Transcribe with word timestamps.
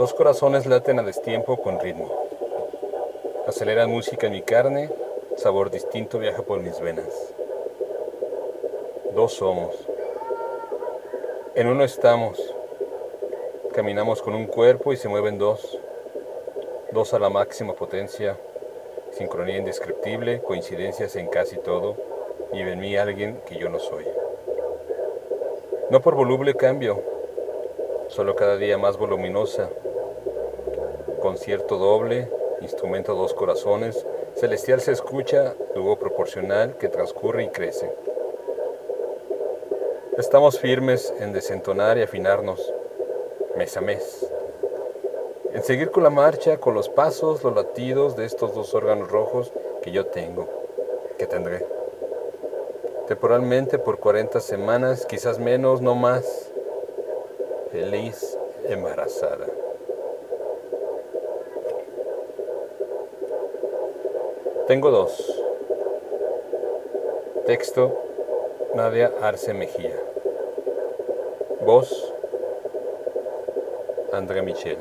Dos 0.00 0.14
corazones 0.14 0.64
laten 0.64 0.98
a 0.98 1.02
destiempo 1.02 1.60
con 1.60 1.78
ritmo. 1.78 2.10
Aceleran 3.46 3.90
música 3.90 4.28
en 4.28 4.32
mi 4.32 4.40
carne, 4.40 4.88
sabor 5.36 5.70
distinto 5.70 6.18
viaja 6.18 6.40
por 6.40 6.60
mis 6.60 6.80
venas. 6.80 7.34
Dos 9.14 9.34
somos. 9.34 9.76
En 11.54 11.66
uno 11.66 11.84
estamos. 11.84 12.38
Caminamos 13.74 14.22
con 14.22 14.34
un 14.34 14.46
cuerpo 14.46 14.94
y 14.94 14.96
se 14.96 15.10
mueven 15.10 15.36
dos. 15.36 15.78
Dos 16.92 17.12
a 17.12 17.18
la 17.18 17.28
máxima 17.28 17.74
potencia. 17.74 18.38
Sincronía 19.10 19.58
indescriptible, 19.58 20.40
coincidencias 20.40 21.14
en 21.16 21.26
casi 21.26 21.58
todo. 21.58 21.96
Y 22.54 22.60
en 22.62 22.80
mí 22.80 22.96
alguien 22.96 23.42
que 23.44 23.58
yo 23.58 23.68
no 23.68 23.78
soy. 23.78 24.06
No 25.90 26.00
por 26.00 26.14
voluble 26.14 26.54
cambio, 26.54 27.02
solo 28.08 28.34
cada 28.34 28.56
día 28.56 28.78
más 28.78 28.96
voluminosa. 28.96 29.68
Concierto 31.20 31.76
doble, 31.76 32.30
instrumento 32.62 33.14
dos 33.14 33.34
corazones, 33.34 34.06
celestial 34.36 34.80
se 34.80 34.92
escucha, 34.92 35.54
luego 35.74 35.98
proporcional 35.98 36.78
que 36.78 36.88
transcurre 36.88 37.44
y 37.44 37.48
crece. 37.48 37.92
Estamos 40.16 40.58
firmes 40.58 41.12
en 41.20 41.32
desentonar 41.32 41.98
y 41.98 42.02
afinarnos, 42.02 42.72
mes 43.56 43.76
a 43.76 43.82
mes. 43.82 44.26
En 45.52 45.62
seguir 45.62 45.90
con 45.90 46.04
la 46.04 46.10
marcha, 46.10 46.58
con 46.58 46.72
los 46.72 46.88
pasos, 46.88 47.44
los 47.44 47.54
latidos 47.54 48.16
de 48.16 48.24
estos 48.24 48.54
dos 48.54 48.74
órganos 48.74 49.10
rojos 49.10 49.52
que 49.82 49.90
yo 49.90 50.06
tengo, 50.06 50.48
que 51.18 51.26
tendré. 51.26 51.66
Temporalmente 53.08 53.78
por 53.78 53.98
40 53.98 54.40
semanas, 54.40 55.04
quizás 55.04 55.38
menos, 55.38 55.82
no 55.82 55.94
más. 55.94 56.50
Feliz 57.72 58.38
embarazada. 58.64 59.46
Tengo 64.70 64.92
dos. 64.92 65.10
Texto, 67.44 67.92
Nadia 68.76 69.10
Arce 69.20 69.52
Mejía. 69.52 70.00
Voz, 71.66 72.14
André 74.12 74.42
Michel. 74.42 74.78